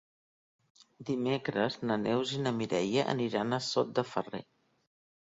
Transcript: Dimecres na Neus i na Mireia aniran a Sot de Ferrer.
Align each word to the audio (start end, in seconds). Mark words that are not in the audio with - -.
Dimecres 1.09 1.75
na 1.89 1.97
Neus 2.05 2.31
i 2.37 2.41
na 2.45 2.53
Mireia 2.61 3.03
aniran 3.13 3.53
a 3.53 3.61
Sot 3.67 3.93
de 3.99 4.05
Ferrer. 4.13 4.41